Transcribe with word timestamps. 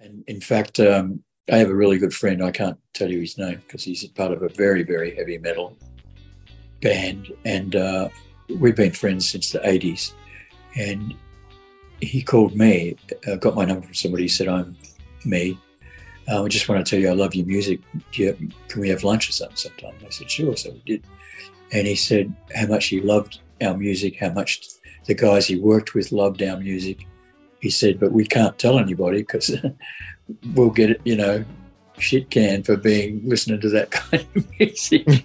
And 0.00 0.24
in 0.26 0.40
fact, 0.40 0.80
um, 0.80 1.22
I 1.50 1.58
have 1.58 1.68
a 1.68 1.74
really 1.74 1.98
good 1.98 2.14
friend. 2.14 2.42
I 2.42 2.50
can't 2.50 2.78
tell 2.94 3.10
you 3.10 3.20
his 3.20 3.36
name 3.36 3.62
because 3.66 3.84
he's 3.84 4.04
part 4.06 4.32
of 4.32 4.42
a 4.42 4.48
very, 4.48 4.82
very 4.82 5.14
heavy 5.14 5.38
metal 5.38 5.76
band. 6.80 7.32
And 7.44 7.76
uh, 7.76 8.08
we've 8.48 8.76
been 8.76 8.92
friends 8.92 9.28
since 9.28 9.50
the 9.50 9.58
80s. 9.60 10.12
And 10.76 11.14
he 12.00 12.22
called 12.22 12.56
me, 12.56 12.96
uh, 13.26 13.36
got 13.36 13.54
my 13.54 13.64
number 13.64 13.84
from 13.84 13.94
somebody, 13.94 14.24
He 14.24 14.28
said, 14.28 14.48
I'm 14.48 14.76
me. 15.24 15.58
Uh, 16.28 16.44
I 16.44 16.48
just 16.48 16.68
want 16.68 16.84
to 16.84 16.88
tell 16.88 17.00
you 17.00 17.08
I 17.08 17.14
love 17.14 17.34
your 17.34 17.46
music. 17.46 17.80
You, 18.12 18.34
can 18.68 18.80
we 18.80 18.88
have 18.88 19.04
lunch 19.04 19.28
or 19.28 19.32
something 19.32 19.56
sometime? 19.56 19.94
I 20.06 20.10
said, 20.10 20.30
sure. 20.30 20.56
So 20.56 20.70
we 20.70 20.82
did. 20.86 21.04
And 21.72 21.86
he 21.86 21.94
said 21.94 22.34
how 22.54 22.66
much 22.66 22.86
he 22.86 23.00
loved 23.00 23.40
our 23.60 23.76
music, 23.76 24.18
how 24.18 24.30
much 24.30 24.62
the 25.06 25.14
guys 25.14 25.46
he 25.46 25.56
worked 25.56 25.94
with 25.94 26.12
loved 26.12 26.42
our 26.42 26.56
music. 26.56 27.06
He 27.60 27.70
said, 27.70 28.00
but 28.00 28.12
we 28.12 28.26
can't 28.26 28.58
tell 28.58 28.78
anybody 28.78 29.18
because 29.18 29.54
we'll 30.54 30.70
get 30.70 30.90
it, 30.90 31.00
you 31.04 31.16
know, 31.16 31.44
shit 31.98 32.30
can 32.30 32.62
for 32.62 32.76
being 32.76 33.20
listening 33.24 33.60
to 33.60 33.68
that 33.70 33.90
kind 33.90 34.26
of 34.34 34.58
music. 34.58 35.24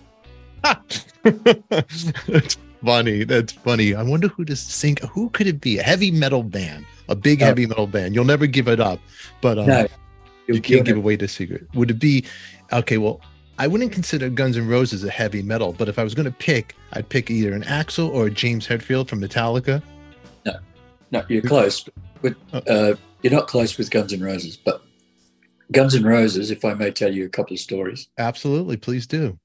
That's 0.63 2.57
funny. 2.83 3.23
That's 3.23 3.51
funny. 3.53 3.95
I 3.95 4.03
wonder 4.03 4.27
who 4.27 4.45
to 4.45 4.55
sing. 4.55 4.97
Who 5.11 5.29
could 5.29 5.47
it 5.47 5.61
be? 5.61 5.79
A 5.79 5.83
heavy 5.83 6.11
metal 6.11 6.43
band, 6.43 6.85
a 7.09 7.15
big 7.15 7.39
heavy 7.41 7.65
metal 7.65 7.87
band. 7.87 8.15
You'll 8.15 8.25
never 8.25 8.47
give 8.47 8.67
it 8.67 8.79
up, 8.79 8.99
but 9.41 9.57
um, 9.57 9.67
no, 9.67 9.87
you 10.47 10.61
can't 10.61 10.85
give 10.85 10.97
away 10.97 11.15
the 11.15 11.27
secret. 11.27 11.67
Would 11.73 11.91
it 11.91 11.99
be 11.99 12.25
okay? 12.73 12.97
Well, 12.97 13.21
I 13.57 13.67
wouldn't 13.67 13.91
consider 13.91 14.29
Guns 14.29 14.57
N' 14.57 14.67
Roses 14.67 15.03
a 15.03 15.09
heavy 15.09 15.41
metal, 15.41 15.73
but 15.73 15.87
if 15.87 15.97
I 15.97 16.03
was 16.03 16.13
going 16.13 16.25
to 16.25 16.31
pick, 16.31 16.75
I'd 16.93 17.07
pick 17.07 17.31
either 17.31 17.53
an 17.53 17.63
Axl 17.63 18.09
or 18.09 18.27
a 18.27 18.31
James 18.31 18.67
Hetfield 18.67 19.07
from 19.07 19.21
Metallica. 19.21 19.81
No, 20.45 20.55
no, 21.11 21.23
you're 21.29 21.41
close, 21.41 21.87
but 22.51 22.69
uh, 22.69 22.95
you're 23.21 23.33
not 23.33 23.47
close 23.47 23.77
with 23.77 23.89
Guns 23.91 24.13
N' 24.13 24.21
Roses. 24.21 24.57
But 24.57 24.81
Guns 25.71 25.95
N' 25.95 26.03
Roses, 26.03 26.51
if 26.51 26.63
I 26.65 26.73
may 26.73 26.91
tell 26.91 27.13
you 27.13 27.25
a 27.25 27.29
couple 27.29 27.53
of 27.53 27.59
stories, 27.59 28.07
Absolutely, 28.17 28.77
please 28.77 29.07
do. 29.07 29.39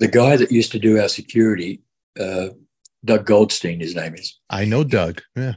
the 0.00 0.08
guy 0.08 0.36
that 0.36 0.50
used 0.52 0.72
to 0.72 0.78
do 0.78 1.00
our 1.00 1.08
security, 1.08 1.80
uh, 2.20 2.48
Doug 3.04 3.24
Goldstein, 3.26 3.80
his 3.80 3.94
name 3.94 4.14
is. 4.14 4.38
I 4.50 4.64
know 4.64 4.84
Doug. 4.84 5.22
Yeah, 5.36 5.54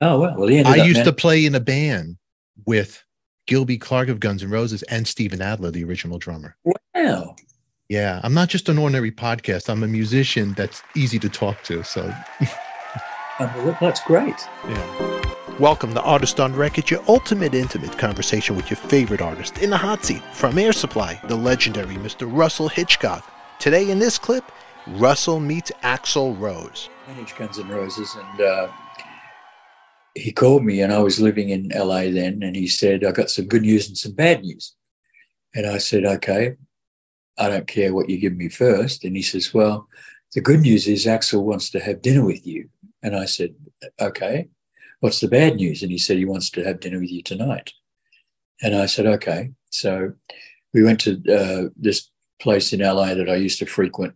Oh 0.00 0.18
well, 0.20 0.34
well 0.36 0.48
he 0.48 0.58
ended 0.58 0.72
I 0.80 0.84
used 0.84 0.98
man- 0.98 1.06
to 1.06 1.12
play 1.12 1.44
in 1.46 1.54
a 1.54 1.60
band 1.60 2.16
with 2.66 3.02
Gilby 3.46 3.78
Clarke 3.78 4.08
of 4.08 4.20
Guns 4.20 4.42
N' 4.42 4.50
Roses 4.50 4.82
and 4.84 5.06
Steven 5.06 5.40
Adler, 5.42 5.70
the 5.70 5.84
original 5.84 6.18
drummer. 6.18 6.56
Wow, 6.94 7.34
Yeah, 7.88 8.20
I'm 8.22 8.34
not 8.34 8.48
just 8.48 8.68
an 8.68 8.78
ordinary 8.78 9.10
podcast. 9.10 9.68
I'm 9.68 9.82
a 9.82 9.88
musician 9.88 10.52
that's 10.54 10.82
easy 10.94 11.18
to 11.20 11.28
talk 11.28 11.62
to. 11.64 11.82
So, 11.82 12.12
well, 13.40 13.76
that's 13.80 14.02
great. 14.04 14.36
yeah. 14.68 15.11
Welcome 15.62 15.94
to 15.94 16.02
Artist 16.02 16.40
on 16.40 16.56
Record, 16.56 16.90
your 16.90 17.04
ultimate 17.06 17.54
intimate 17.54 17.96
conversation 17.96 18.56
with 18.56 18.68
your 18.68 18.78
favorite 18.78 19.22
artist 19.22 19.58
in 19.58 19.70
the 19.70 19.76
hot 19.76 20.04
seat 20.04 20.20
from 20.32 20.58
Air 20.58 20.72
Supply, 20.72 21.20
the 21.28 21.36
legendary 21.36 21.94
Mr. 21.94 22.28
Russell 22.28 22.66
Hitchcock. 22.68 23.24
Today 23.60 23.88
in 23.88 24.00
this 24.00 24.18
clip, 24.18 24.42
Russell 24.88 25.38
meets 25.38 25.70
Axl 25.84 26.36
Rose. 26.36 26.88
managed 27.06 27.36
Guns 27.36 27.60
N' 27.60 27.68
Roses, 27.68 28.12
and 28.16 28.40
uh, 28.40 28.72
he 30.16 30.32
called 30.32 30.64
me, 30.64 30.80
and 30.80 30.92
I 30.92 30.98
was 30.98 31.20
living 31.20 31.50
in 31.50 31.70
LA 31.72 32.10
then, 32.10 32.42
and 32.42 32.56
he 32.56 32.66
said, 32.66 33.04
"I 33.04 33.12
got 33.12 33.30
some 33.30 33.46
good 33.46 33.62
news 33.62 33.86
and 33.86 33.96
some 33.96 34.14
bad 34.14 34.42
news," 34.42 34.74
and 35.54 35.64
I 35.64 35.78
said, 35.78 36.04
"Okay, 36.04 36.56
I 37.38 37.48
don't 37.48 37.68
care 37.68 37.94
what 37.94 38.10
you 38.10 38.18
give 38.18 38.34
me 38.34 38.48
first. 38.48 39.04
And 39.04 39.14
he 39.14 39.22
says, 39.22 39.54
"Well, 39.54 39.88
the 40.34 40.40
good 40.40 40.62
news 40.62 40.88
is 40.88 41.06
Axl 41.06 41.44
wants 41.44 41.70
to 41.70 41.78
have 41.78 42.02
dinner 42.02 42.24
with 42.24 42.44
you," 42.44 42.68
and 43.00 43.14
I 43.14 43.26
said, 43.26 43.54
"Okay, 44.00 44.48
what's 45.02 45.20
the 45.20 45.28
bad 45.28 45.56
news?" 45.56 45.82
And 45.82 45.92
he 45.92 45.98
said 45.98 46.16
he 46.16 46.24
wants 46.24 46.48
to 46.50 46.64
have 46.64 46.80
dinner 46.80 47.00
with 47.00 47.10
you 47.10 47.22
tonight, 47.22 47.72
and 48.62 48.74
I 48.74 48.86
said, 48.86 49.06
"Okay." 49.06 49.50
So 49.70 50.12
we 50.72 50.82
went 50.82 51.00
to 51.00 51.22
uh, 51.30 51.68
this 51.76 52.10
place 52.40 52.72
in 52.72 52.80
LA 52.80 53.14
that 53.14 53.28
I 53.28 53.36
used 53.36 53.58
to 53.58 53.66
frequent 53.66 54.14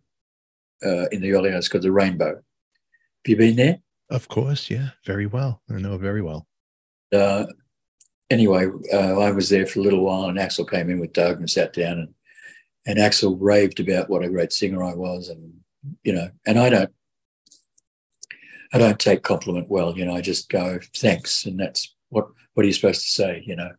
uh, 0.85 1.07
in 1.09 1.21
the 1.21 1.33
early 1.33 1.51
days 1.51 1.69
called 1.69 1.85
the 1.85 1.93
Rainbow. 1.93 2.35
Have 2.35 2.43
you 3.27 3.37
been 3.37 3.57
there? 3.57 3.79
Of 4.11 4.29
course. 4.29 4.71
Yeah. 4.71 4.91
Very 5.05 5.27
well. 5.27 5.63
I 5.71 5.79
know 5.79 5.99
very 5.99 6.23
well. 6.23 6.47
Uh, 7.13 7.47
anyway, 8.31 8.67
uh, 8.93 9.19
I 9.21 9.31
was 9.33 9.49
there 9.49 9.67
for 9.67 9.81
a 9.81 9.83
little 9.83 10.05
while, 10.05 10.29
and 10.29 10.39
Axl 10.39 10.69
came 10.69 10.91
in 10.91 11.01
with 11.01 11.13
Doug 11.13 11.39
and 11.39 11.51
sat 11.51 11.73
down, 11.73 11.99
and 11.99 12.15
and 12.87 12.99
Axl 12.99 13.37
raved 13.41 13.81
about 13.81 14.09
what 14.09 14.25
a 14.25 14.29
great 14.29 14.53
singer 14.53 14.83
I 14.83 14.95
was, 14.95 15.29
and 15.29 15.53
you 16.05 16.13
know, 16.13 16.31
and 16.47 16.59
I 16.59 16.71
don't, 16.71 16.93
I 18.73 18.79
don't 18.79 18.99
take 18.99 19.23
compliment 19.23 19.69
well, 19.69 19.97
you 19.97 20.05
know, 20.05 20.15
I 20.15 20.21
just 20.21 20.49
go 20.49 20.79
thanks, 20.97 21.47
and 21.47 21.59
that's 21.59 21.95
what 22.09 22.29
what 22.55 22.65
are 22.65 22.67
you 22.67 22.73
supposed 22.73 23.03
to 23.03 23.09
say, 23.09 23.43
you 23.47 23.57
know? 23.57 23.71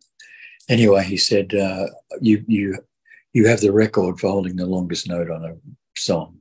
Anyway, 0.68 1.02
he 1.04 1.16
said, 1.16 1.54
uh, 1.54 1.86
you 2.20 2.44
you 2.46 2.78
you 3.32 3.46
have 3.48 3.60
the 3.60 3.72
record 3.72 4.18
for 4.18 4.28
holding 4.30 4.56
the 4.56 4.66
longest 4.66 5.08
note 5.08 5.30
on 5.30 5.44
a 5.44 5.56
song 5.96 6.38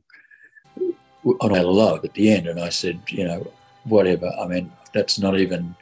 on 1.42 1.52
a 1.52 1.62
love 1.64 2.06
at 2.06 2.14
the 2.14 2.32
end, 2.32 2.48
and 2.48 2.60
I 2.60 2.70
said, 2.70 3.02
you 3.10 3.26
know, 3.26 3.52
whatever. 3.84 4.32
I 4.40 4.48
mean, 4.48 4.72
that's 4.94 5.20
not 5.20 5.38
even. 5.40 5.76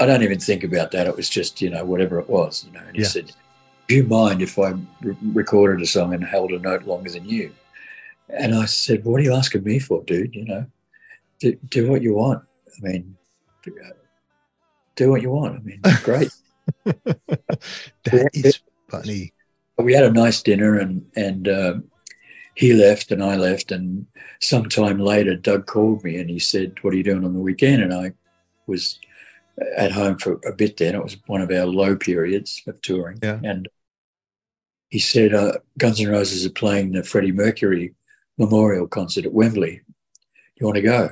I 0.00 0.06
don't 0.06 0.22
even 0.22 0.38
think 0.40 0.64
about 0.64 0.92
that. 0.92 1.06
It 1.06 1.16
was 1.16 1.28
just, 1.28 1.60
you 1.60 1.68
know, 1.68 1.84
whatever 1.84 2.18
it 2.18 2.30
was, 2.30 2.64
you 2.64 2.72
know. 2.72 2.80
And 2.86 2.96
he 2.96 3.02
Yeah. 3.02 3.08
said, 3.08 3.32
"Do 3.88 3.96
you 3.96 4.04
mind 4.04 4.40
if 4.40 4.58
I 4.58 4.70
re- 5.02 5.16
recorded 5.32 5.82
a 5.82 5.86
song 5.86 6.14
and 6.14 6.24
held 6.24 6.52
a 6.52 6.58
note 6.58 6.84
longer 6.84 7.10
than 7.10 7.28
you?" 7.28 7.52
And 8.32 8.54
I 8.54 8.66
said, 8.66 9.04
"What 9.04 9.20
are 9.20 9.24
you 9.24 9.34
asking 9.34 9.64
me 9.64 9.78
for, 9.78 10.02
dude? 10.04 10.34
You 10.34 10.44
know, 10.44 10.66
do, 11.40 11.56
do 11.68 11.88
what 11.90 12.02
you 12.02 12.14
want. 12.14 12.42
I 12.68 12.86
mean, 12.88 13.16
do 14.96 15.10
what 15.10 15.22
you 15.22 15.30
want. 15.30 15.56
I 15.56 15.60
mean, 15.60 15.80
great." 16.04 16.30
That 16.84 18.30
is 18.32 18.60
funny. 18.88 19.32
we 19.78 19.94
had 19.94 20.04
a 20.04 20.12
nice 20.12 20.42
dinner 20.42 20.78
and 20.78 21.04
and 21.16 21.48
um, 21.48 21.84
he 22.54 22.72
left 22.74 23.10
and 23.10 23.22
I 23.22 23.36
left 23.36 23.72
and 23.72 24.06
sometime 24.40 24.98
later 24.98 25.34
Doug 25.36 25.66
called 25.66 26.04
me 26.04 26.16
and 26.18 26.28
he 26.30 26.38
said 26.38 26.74
what 26.82 26.92
are 26.94 26.96
you 26.96 27.02
doing 27.02 27.24
on 27.24 27.32
the 27.34 27.40
weekend 27.40 27.82
and 27.82 27.92
I 27.94 28.12
was 28.66 28.98
at 29.76 29.92
home 29.92 30.18
for 30.18 30.38
a 30.46 30.52
bit 30.52 30.76
then 30.76 30.94
it 30.94 31.02
was 31.02 31.16
one 31.26 31.40
of 31.40 31.50
our 31.50 31.66
low 31.66 31.96
periods 31.96 32.62
of 32.66 32.80
touring 32.82 33.18
Yeah. 33.22 33.40
and 33.42 33.68
he 34.90 34.98
said 34.98 35.34
uh, 35.34 35.52
Guns 35.78 36.00
N' 36.00 36.08
Roses 36.10 36.44
are 36.46 36.50
playing 36.50 36.92
the 36.92 37.02
Freddie 37.04 37.32
Mercury 37.32 37.94
memorial 38.40 38.88
concert 38.88 39.26
at 39.26 39.34
Wembley. 39.34 39.82
You 40.56 40.66
want 40.66 40.76
to 40.76 40.82
go? 40.82 41.10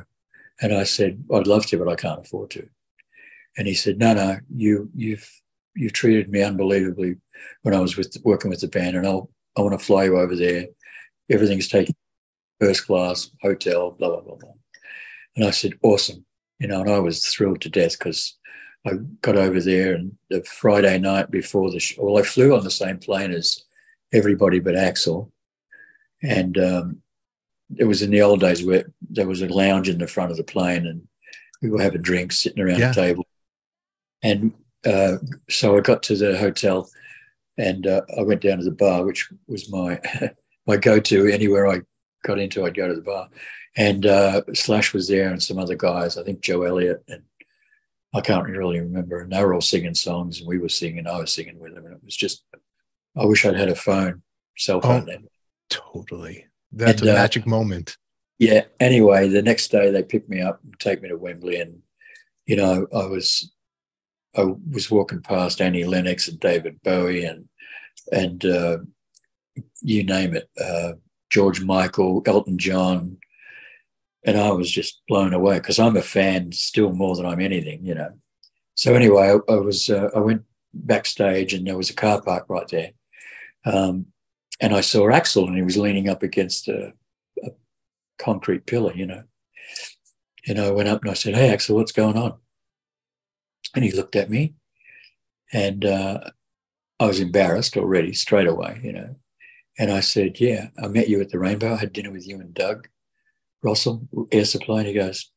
And 0.60 0.74
I 0.74 0.84
said 0.84 1.22
I'd 1.32 1.46
love 1.46 1.66
to 1.66 1.78
but 1.78 1.88
I 1.88 1.94
can't 1.94 2.20
afford 2.20 2.50
to. 2.52 2.66
And 3.56 3.68
he 3.68 3.74
said 3.74 3.98
no 3.98 4.14
no 4.14 4.38
you 4.54 4.90
you've 4.94 5.30
you've 5.76 5.92
treated 5.92 6.30
me 6.30 6.42
unbelievably 6.42 7.16
when 7.62 7.74
I 7.74 7.80
was 7.80 7.96
with 7.96 8.16
working 8.24 8.50
with 8.50 8.60
the 8.60 8.68
band, 8.68 8.96
and 8.96 9.06
I'll 9.06 9.30
I 9.56 9.60
want 9.60 9.78
to 9.78 9.84
fly 9.84 10.04
you 10.04 10.18
over 10.18 10.34
there. 10.34 10.66
Everything's 11.30 11.68
taken 11.68 11.94
first 12.60 12.86
class 12.86 13.30
hotel, 13.42 13.92
blah 13.92 14.08
blah 14.08 14.20
blah 14.22 14.36
blah. 14.36 14.52
And 15.36 15.44
I 15.44 15.50
said, 15.50 15.74
awesome, 15.82 16.24
you 16.58 16.66
know, 16.66 16.80
and 16.80 16.90
I 16.90 16.98
was 16.98 17.24
thrilled 17.24 17.60
to 17.60 17.68
death 17.68 17.98
because 17.98 18.36
I 18.86 18.92
got 19.20 19.36
over 19.36 19.60
there 19.60 19.94
and 19.94 20.16
the 20.30 20.42
Friday 20.44 20.98
night 20.98 21.30
before 21.30 21.70
the 21.70 21.78
show, 21.78 22.02
well, 22.02 22.18
I 22.18 22.22
flew 22.22 22.56
on 22.56 22.64
the 22.64 22.70
same 22.70 22.98
plane 22.98 23.32
as 23.32 23.62
everybody 24.12 24.60
but 24.60 24.74
Axl, 24.74 25.30
and 26.22 26.56
um, 26.58 27.02
it 27.76 27.84
was 27.84 28.02
in 28.02 28.10
the 28.10 28.22
old 28.22 28.40
days 28.40 28.64
where 28.64 28.90
there 29.10 29.26
was 29.26 29.42
a 29.42 29.48
lounge 29.48 29.88
in 29.88 29.98
the 29.98 30.06
front 30.06 30.30
of 30.30 30.36
the 30.36 30.44
plane 30.44 30.86
and 30.86 31.06
we 31.60 31.70
were 31.70 31.82
having 31.82 32.02
drinks 32.02 32.38
sitting 32.38 32.62
around 32.62 32.78
Yeah. 32.78 32.88
the 32.88 32.94
table. 32.94 33.26
And 34.22 34.52
uh, 34.86 35.18
so 35.50 35.76
I 35.76 35.80
got 35.80 36.02
to 36.04 36.16
the 36.16 36.38
hotel 36.38 36.88
and 37.56 37.86
uh, 37.86 38.02
I 38.16 38.22
went 38.22 38.40
down 38.42 38.58
to 38.58 38.64
the 38.64 38.70
bar, 38.70 39.04
which 39.04 39.28
was 39.46 39.70
my 39.70 40.00
my 40.66 40.76
go-to. 40.76 41.26
Anywhere 41.26 41.66
I 41.66 41.80
got 42.24 42.38
into, 42.38 42.64
I'd 42.64 42.76
go 42.76 42.88
to 42.88 42.94
the 42.94 43.00
bar. 43.00 43.28
And 43.76 44.06
uh, 44.06 44.42
Slash 44.54 44.92
was 44.94 45.08
there 45.08 45.30
and 45.30 45.42
some 45.42 45.58
other 45.58 45.76
guys. 45.76 46.16
I 46.16 46.22
think 46.24 46.40
Joe 46.40 46.62
Elliott 46.62 47.04
and 47.08 47.22
I 48.14 48.20
can't 48.22 48.46
really 48.48 48.80
remember. 48.80 49.20
And 49.20 49.30
they 49.32 49.44
were 49.44 49.54
all 49.54 49.60
singing 49.60 49.94
songs, 49.94 50.38
and 50.40 50.48
we 50.48 50.58
were 50.58 50.68
singing. 50.70 51.06
I 51.06 51.18
was 51.18 51.32
singing 51.34 51.58
with 51.58 51.74
them, 51.74 51.84
and 51.84 51.94
it 51.94 52.04
was 52.04 52.16
just. 52.16 52.42
I 53.16 53.24
wish 53.26 53.44
I'd 53.44 53.56
had 53.56 53.68
a 53.68 53.74
phone, 53.74 54.22
cell 54.56 54.80
phone 54.80 55.02
Oh. 55.02 55.04
then. 55.06 55.28
Totally. 55.68 56.46
That's 56.72 57.00
And, 57.00 57.10
a 57.10 57.12
uh, 57.14 57.16
magic 57.16 57.46
moment. 57.46 57.96
Yeah. 58.38 58.64
Anyway, 58.78 59.28
the 59.28 59.42
next 59.42 59.70
day 59.70 59.90
they 59.90 60.02
picked 60.02 60.28
me 60.28 60.40
up 60.40 60.60
and 60.62 60.78
take 60.78 61.02
me 61.02 61.08
to 61.08 61.16
Wembley, 61.16 61.60
and 61.60 61.80
you 62.46 62.56
know 62.56 62.86
I 62.94 63.06
was 63.06 63.52
I 64.36 64.44
was 64.70 64.90
walking 64.90 65.22
past 65.22 65.60
Annie 65.60 65.84
Lennox 65.84 66.28
and 66.28 66.38
David 66.38 66.80
Bowie 66.82 67.24
and 67.24 67.48
and 68.12 68.44
uh, 68.44 68.78
you 69.82 70.04
name 70.04 70.34
it, 70.34 70.48
uh, 70.62 70.92
George 71.30 71.60
Michael, 71.60 72.22
Elton 72.26 72.58
John, 72.58 73.18
and 74.24 74.38
I 74.38 74.50
was 74.50 74.70
just 74.70 75.02
blown 75.08 75.34
away 75.34 75.58
because 75.58 75.78
I'm 75.78 75.96
a 75.96 76.02
fan 76.02 76.52
still 76.52 76.92
more 76.92 77.16
than 77.16 77.26
I'm 77.26 77.40
anything, 77.40 77.84
you 77.84 77.94
know. 77.94 78.12
So 78.74 78.94
anyway, 78.94 79.34
I, 79.48 79.52
I 79.52 79.56
was 79.56 79.90
uh, 79.90 80.10
I 80.14 80.20
went 80.20 80.42
backstage 80.72 81.54
and 81.54 81.66
there 81.66 81.76
was 81.76 81.90
a 81.90 81.94
car 81.94 82.20
park 82.22 82.46
right 82.48 82.68
there, 82.68 82.90
um, 83.64 84.06
and 84.60 84.74
I 84.74 84.80
saw 84.80 85.06
Axl 85.08 85.46
and 85.46 85.56
he 85.56 85.62
was 85.62 85.76
leaning 85.76 86.08
up 86.08 86.22
against 86.22 86.68
a, 86.68 86.92
a 87.44 87.50
concrete 88.18 88.66
pillar, 88.66 88.94
you 88.94 89.06
know. 89.06 89.24
And 90.48 90.58
I 90.60 90.70
went 90.72 90.88
up 90.88 91.02
and 91.02 91.10
I 91.10 91.14
said, 91.14 91.34
"Hey, 91.36 91.54
Axl, 91.54 91.74
what's 91.76 91.92
going 91.92 92.16
on?" 92.16 92.38
And 93.74 93.84
he 93.84 93.92
looked 93.92 94.16
at 94.16 94.30
me 94.30 94.54
And 95.52 95.84
uh, 95.84 96.30
I 97.00 97.06
was 97.06 97.20
embarrassed 97.20 97.76
already 97.76 98.12
straight 98.12 98.48
away, 98.48 98.80
you 98.82 98.92
know. 98.92 99.16
And 99.78 99.92
I 99.92 100.00
said, 100.00 100.40
Yeah, 100.40 100.68
I 100.82 100.88
met 100.88 101.08
you 101.08 101.20
at 101.20 101.30
the 101.30 101.38
Rainbow. 101.38 101.74
I 101.74 101.78
had 101.78 101.92
dinner 101.92 102.10
with 102.12 102.26
you 102.28 102.40
and 102.40 102.54
Doug 102.54 102.88
Russell, 103.62 104.08
Air 104.32 104.44
Supply. 104.44 104.80
And 104.80 104.88
he 104.88 104.94
goes, 104.94 105.30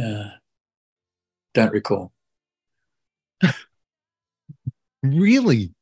uh, 0.00 0.30
Don't 1.54 1.72
recall. 1.72 2.12
really? 5.02 5.72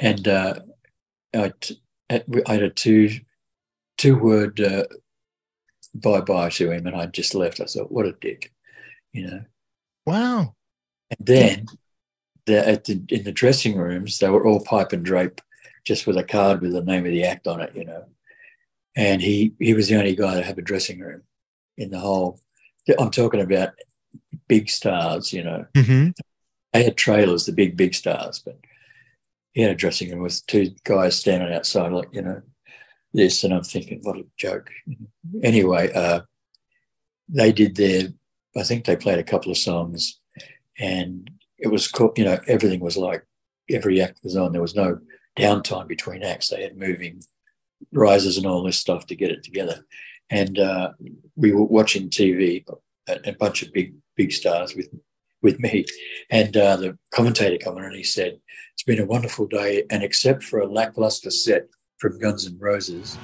And 0.00 0.26
uh, 0.26 0.54
I, 1.34 1.52
I 2.10 2.22
had 2.46 2.62
a 2.62 2.70
two 2.70 3.10
two 3.98 4.16
word 4.16 4.60
uh, 4.60 4.84
bye 5.94 6.20
bye 6.20 6.50
to 6.50 6.70
him, 6.70 6.86
and 6.86 6.96
I 6.96 7.06
just 7.06 7.34
left. 7.34 7.60
I 7.60 7.64
thought, 7.64 7.92
what 7.92 8.06
a 8.06 8.12
dick, 8.12 8.52
you 9.12 9.26
know. 9.26 9.44
Wow. 10.06 10.54
And 11.10 11.26
then 11.26 11.66
the, 12.46 12.66
at 12.66 12.84
the, 12.84 13.02
in 13.08 13.24
the 13.24 13.32
dressing 13.32 13.76
rooms, 13.76 14.18
they 14.18 14.28
were 14.28 14.46
all 14.46 14.64
pipe 14.64 14.92
and 14.92 15.04
drape, 15.04 15.40
just 15.84 16.06
with 16.06 16.16
a 16.16 16.24
card 16.24 16.60
with 16.60 16.72
the 16.72 16.82
name 16.82 17.06
of 17.06 17.12
the 17.12 17.24
act 17.24 17.46
on 17.46 17.60
it, 17.60 17.74
you 17.74 17.84
know. 17.84 18.04
And 18.94 19.22
he 19.22 19.54
he 19.58 19.72
was 19.72 19.88
the 19.88 19.96
only 19.96 20.14
guy 20.14 20.34
to 20.34 20.42
have 20.42 20.58
a 20.58 20.62
dressing 20.62 21.00
room 21.00 21.22
in 21.78 21.90
the 21.90 21.98
whole. 21.98 22.40
I'm 22.98 23.10
talking 23.10 23.40
about 23.40 23.70
big 24.48 24.68
stars, 24.68 25.32
you 25.32 25.42
know. 25.42 25.66
Mm-hmm. 25.74 26.10
They 26.72 26.84
had 26.84 26.96
trailers, 26.96 27.46
the 27.46 27.52
big 27.52 27.76
big 27.76 27.94
stars, 27.94 28.42
but 28.44 28.58
had 29.60 29.70
a 29.70 29.74
dressing 29.74 30.10
room 30.10 30.22
with 30.22 30.44
two 30.46 30.70
guys 30.84 31.18
standing 31.18 31.52
outside, 31.52 31.92
like 31.92 32.08
you 32.12 32.22
know, 32.22 32.40
this, 33.12 33.44
and 33.44 33.52
I'm 33.52 33.62
thinking, 33.62 34.00
what 34.02 34.16
a 34.16 34.24
joke. 34.36 34.70
Anyway, 35.42 35.92
uh, 35.92 36.22
they 37.28 37.52
did 37.52 37.76
their. 37.76 38.08
I 38.56 38.62
think 38.62 38.84
they 38.84 38.96
played 38.96 39.18
a 39.18 39.24
couple 39.24 39.50
of 39.50 39.58
songs, 39.58 40.18
and 40.78 41.30
it 41.58 41.68
was 41.68 41.88
cool. 41.88 42.12
You 42.16 42.24
know, 42.24 42.38
everything 42.46 42.80
was 42.80 42.96
like 42.96 43.26
every 43.70 44.00
act 44.00 44.20
was 44.22 44.36
on. 44.36 44.52
There 44.52 44.62
was 44.62 44.74
no 44.74 44.98
downtime 45.38 45.88
between 45.88 46.22
acts. 46.22 46.48
They 46.48 46.62
had 46.62 46.76
moving 46.76 47.22
rises 47.92 48.36
and 48.36 48.46
all 48.46 48.62
this 48.62 48.78
stuff 48.78 49.06
to 49.06 49.16
get 49.16 49.30
it 49.30 49.42
together. 49.42 49.84
And 50.30 50.58
uh, 50.58 50.92
we 51.36 51.52
were 51.52 51.64
watching 51.64 52.08
TV, 52.08 52.64
a, 53.08 53.18
a 53.24 53.32
bunch 53.32 53.62
of 53.62 53.72
big 53.72 53.94
big 54.16 54.32
stars 54.32 54.74
with 54.74 54.88
with 55.42 55.60
me. 55.60 55.84
And 56.30 56.56
uh, 56.56 56.76
the 56.76 56.98
commentator 57.12 57.58
came 57.58 57.74
on 57.74 57.84
and 57.84 57.96
he 57.96 58.04
said, 58.04 58.38
It's 58.74 58.84
been 58.84 59.00
a 59.00 59.06
wonderful 59.06 59.46
day. 59.46 59.84
And 59.90 60.02
except 60.02 60.42
for 60.44 60.60
a 60.60 60.66
lackluster 60.66 61.30
set 61.30 61.68
from 61.98 62.18
Guns 62.18 62.46
N' 62.46 62.58
Roses, 62.58 63.18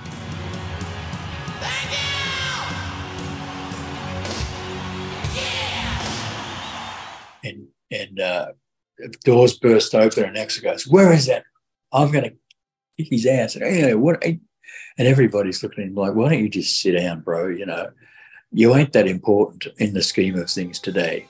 and 7.44 7.68
and 7.90 8.20
uh, 8.20 8.52
doors 9.24 9.58
burst 9.58 9.94
open 9.94 10.24
and 10.24 10.36
Axl 10.36 10.62
goes, 10.62 10.86
Where 10.86 11.12
is 11.12 11.26
that? 11.26 11.44
I'm 11.92 12.10
going 12.10 12.24
to 12.24 12.36
kick 12.98 13.08
his 13.10 13.26
ass. 13.26 13.56
And, 13.56 13.64
hey, 13.64 13.94
what? 13.94 14.22
And 14.24 14.40
everybody's 14.98 15.62
looking 15.62 15.84
at 15.84 15.88
him 15.88 15.94
like, 15.94 16.14
Why 16.14 16.30
don't 16.30 16.40
you 16.40 16.48
just 16.48 16.80
sit 16.80 16.92
down, 16.92 17.20
bro? 17.20 17.48
You 17.48 17.66
know, 17.66 17.90
you 18.52 18.74
ain't 18.74 18.92
that 18.92 19.06
important 19.06 19.66
in 19.78 19.94
the 19.94 20.02
scheme 20.02 20.38
of 20.38 20.50
things 20.50 20.78
today. 20.78 21.26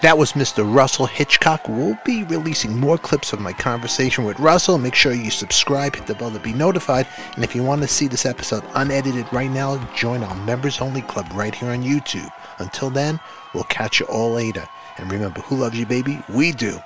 That 0.00 0.16
was 0.16 0.34
Mr. 0.34 0.62
Russell 0.72 1.06
Hitchcock. 1.06 1.68
We'll 1.68 1.98
be 2.04 2.22
releasing 2.22 2.78
more 2.78 2.98
clips 2.98 3.32
of 3.32 3.40
my 3.40 3.52
conversation 3.52 4.22
with 4.22 4.38
Russell. 4.38 4.78
Make 4.78 4.94
sure 4.94 5.12
you 5.12 5.32
subscribe, 5.32 5.96
hit 5.96 6.06
the 6.06 6.14
bell 6.14 6.30
to 6.30 6.38
be 6.38 6.52
notified. 6.52 7.08
And 7.34 7.42
if 7.42 7.52
you 7.52 7.64
want 7.64 7.82
to 7.82 7.88
see 7.88 8.06
this 8.06 8.24
episode 8.24 8.62
unedited 8.74 9.26
right 9.32 9.50
now, 9.50 9.76
join 9.96 10.22
our 10.22 10.36
members 10.44 10.80
only 10.80 11.02
club 11.02 11.26
right 11.34 11.52
here 11.52 11.70
on 11.70 11.82
YouTube. 11.82 12.30
Until 12.60 12.90
then, 12.90 13.18
we'll 13.52 13.64
catch 13.64 13.98
you 13.98 14.06
all 14.06 14.30
later. 14.30 14.68
And 14.98 15.10
remember, 15.10 15.40
who 15.40 15.56
loves 15.56 15.76
you, 15.76 15.84
baby? 15.84 16.22
We 16.28 16.52
do. 16.52 16.78